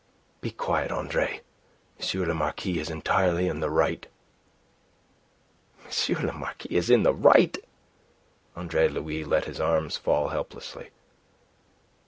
[0.41, 1.41] "Be quiet, Andre.
[1.99, 2.21] M.
[2.27, 4.07] le Marquis is entirely in the right."
[5.85, 6.25] "M.
[6.25, 7.55] le Marquis is in the right?"
[8.55, 10.89] Andre Louis let his arms fall helplessly.